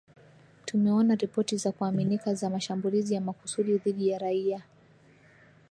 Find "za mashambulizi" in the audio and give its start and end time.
2.35-3.13